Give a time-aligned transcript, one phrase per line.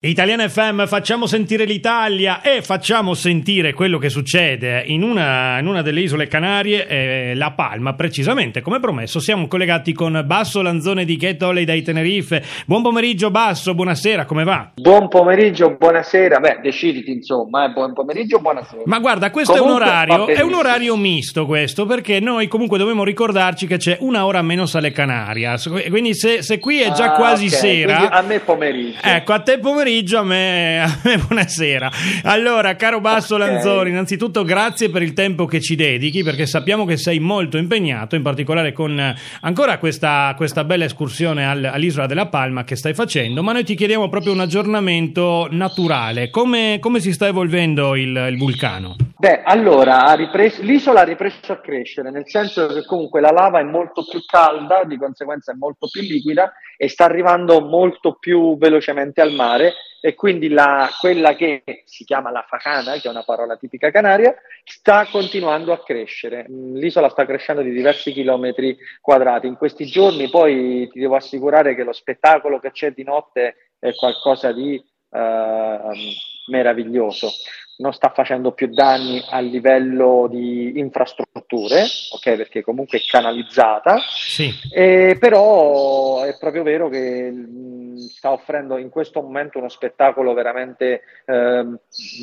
[0.00, 5.82] Italiana FM, facciamo sentire l'Italia e facciamo sentire quello che succede in una, in una
[5.82, 8.60] delle isole Canarie, eh, La Palma, precisamente.
[8.60, 12.40] Come promesso, siamo collegati con Basso Lanzone di Get Holiday Tenerife.
[12.64, 14.70] Buon pomeriggio, Basso, buonasera, come va?
[14.76, 16.38] Buon pomeriggio, buonasera.
[16.38, 18.82] Beh, deciditi, insomma, eh, buon pomeriggio, buonasera.
[18.84, 22.78] Ma guarda, questo comunque, è un orario, è un orario misto questo, perché noi comunque
[22.78, 25.56] dobbiamo ricordarci che c'è una ora meno alle Canarie.
[25.90, 27.58] Quindi se, se qui è già ah, quasi okay.
[27.58, 27.96] sera.
[27.96, 28.98] Quindi a me pomeriggio.
[29.02, 31.90] Ecco, a te pomeriggio pomeriggio, a me, a me buonasera.
[32.24, 33.48] Allora, caro Basso okay.
[33.48, 38.14] Lanzoni, innanzitutto grazie per il tempo che ci dedichi, perché sappiamo che sei molto impegnato,
[38.14, 43.42] in particolare con ancora questa, questa bella escursione al, all'isola della Palma che stai facendo,
[43.42, 46.28] ma noi ti chiediamo proprio un aggiornamento naturale.
[46.28, 49.07] Come, come si sta evolvendo il, il vulcano?
[49.20, 53.64] Beh, allora, ripreso, l'isola ha ripreso a crescere, nel senso che comunque la lava è
[53.64, 59.20] molto più calda, di conseguenza è molto più liquida e sta arrivando molto più velocemente
[59.20, 63.56] al mare e quindi la, quella che si chiama la facana, che è una parola
[63.56, 66.46] tipica canaria, sta continuando a crescere.
[66.48, 69.48] L'isola sta crescendo di diversi chilometri quadrati.
[69.48, 73.92] In questi giorni poi ti devo assicurare che lo spettacolo che c'è di notte è
[73.96, 75.78] qualcosa di eh,
[76.46, 77.30] meraviglioso
[77.78, 82.36] non sta facendo più danni a livello di infrastrutture, ok?
[82.36, 84.52] Perché comunque è canalizzata, sì.
[84.72, 91.02] eh, però è proprio vero che mh, sta offrendo in questo momento uno spettacolo veramente
[91.24, 91.66] eh,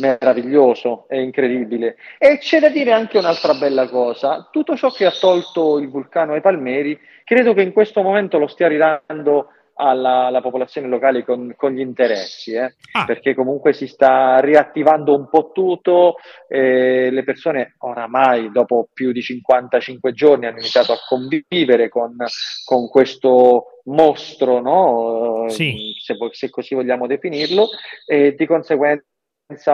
[0.00, 1.96] meraviglioso e incredibile.
[2.18, 6.32] E c'è da dire anche un'altra bella cosa, tutto ciò che ha tolto il vulcano
[6.32, 11.54] ai Palmeri, credo che in questo momento lo stia ridando alla, alla popolazione locale con,
[11.56, 12.74] con gli interessi, eh?
[12.92, 13.04] ah.
[13.04, 16.16] perché comunque si sta riattivando un po' tutto,
[16.48, 22.16] eh, le persone oramai dopo più di 55 giorni hanno iniziato a convivere con,
[22.64, 25.48] con questo mostro, no?
[25.48, 25.94] sì.
[26.00, 27.68] se, se, così vogliamo definirlo,
[28.06, 29.02] e di conseguenza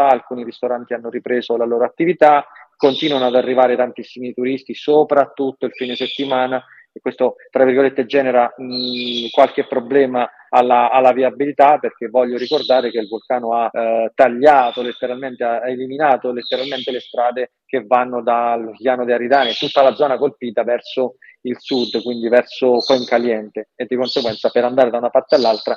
[0.08, 5.94] alcuni ristoranti hanno ripreso la loro attività, continuano ad arrivare tantissimi turisti, soprattutto il fine
[5.94, 12.90] settimana e questo tra virgolette genera mh, qualche problema alla, alla, viabilità perché voglio ricordare
[12.90, 18.72] che il vulcano ha eh, tagliato letteralmente, ha eliminato letteralmente le strade che vanno dal
[18.76, 23.96] piano di Aridane, tutta la zona colpita verso il sud, quindi verso Fuencaliente e di
[23.96, 25.76] conseguenza per andare da una parte all'altra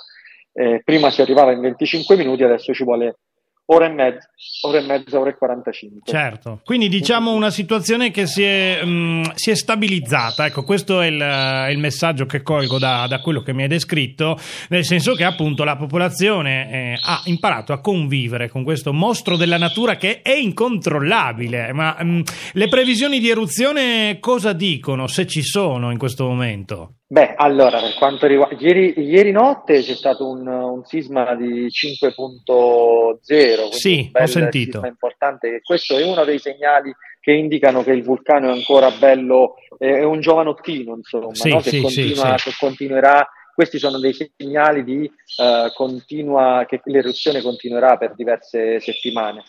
[0.53, 3.17] eh, prima si arrivava in 25 minuti, adesso ci vuole
[3.65, 4.29] ora e mezza,
[4.61, 6.01] ora e mezza, ora e 45.
[6.03, 11.07] Certo, quindi diciamo una situazione che si è, mh, si è stabilizzata, ecco questo è
[11.07, 14.37] il, il messaggio che colgo da, da, quello che mi hai descritto,
[14.69, 19.57] nel senso che appunto la popolazione eh, ha imparato a convivere con questo mostro della
[19.57, 22.23] natura che è incontrollabile, ma mh,
[22.53, 26.95] le previsioni di eruzione cosa dicono, se ci sono in questo momento?
[27.05, 33.69] Beh, allora, per quanto riguarda ieri, ieri notte c'è stato un, un sisma di 5.0,
[33.69, 34.83] sì, ho sentito.
[34.85, 35.61] importante.
[35.61, 40.21] Questo è uno dei segnali che indicano che il vulcano è ancora bello, è un
[40.21, 41.59] giovanottino, insomma, sì, no?
[41.59, 43.29] che, sì, continua, sì, che continuerà.
[43.53, 49.43] Questi sono dei segnali di uh, continua, che l'eruzione continuerà per diverse settimane.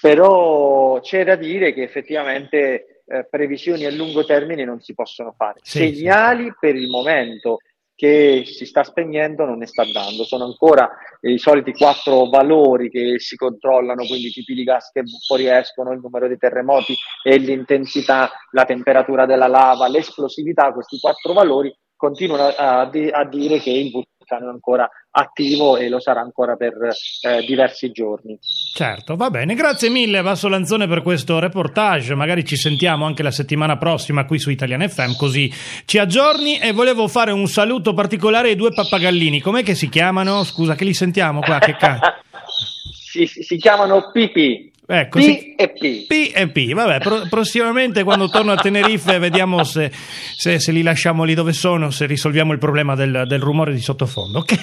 [0.00, 5.60] Però c'è da dire che effettivamente eh, previsioni a lungo termine non si possono fare.
[5.62, 6.54] Sì, Segnali sì.
[6.58, 7.58] per il momento
[7.98, 10.88] che si sta spegnendo non ne sta dando, sono ancora
[11.20, 15.90] eh, i soliti quattro valori che si controllano, quindi i tipi di gas che fuoriescono,
[15.92, 22.44] il numero di terremoti e l'intensità, la temperatura della lava, l'esplosività, questi quattro valori continuano
[22.44, 26.74] a, a, a dire che il vulcano è ancora attivo e lo sarà ancora per
[26.82, 28.38] eh, diversi giorni.
[28.74, 33.30] Certo, va bene, grazie mille Vasso Lanzone per questo reportage, magari ci sentiamo anche la
[33.30, 35.52] settimana prossima qui su Italian FM così
[35.84, 40.44] ci aggiorni e volevo fare un saluto particolare ai due pappagallini, com'è che si chiamano?
[40.44, 42.14] Scusa che li sentiamo qua, che cazzo?
[43.26, 44.72] si, si chiamano Pipi.
[44.90, 45.54] Ecco, P sì.
[45.54, 46.06] e P.
[46.06, 50.80] P e P, vabbè, pro- prossimamente quando torno a Tenerife vediamo se, se, se, li
[50.80, 54.54] lasciamo lì dove sono, se risolviamo il problema del, del rumore di sottofondo, ok?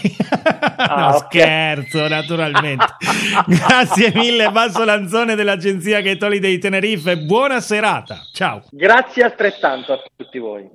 [0.77, 1.41] Ah, no, okay.
[1.41, 2.85] scherzo, naturalmente.
[3.47, 8.61] Grazie mille, Basso Lanzone dell'agenzia Get Holiday Tenerife, buona serata, ciao.
[8.71, 10.67] Grazie altrettanto a tutti voi.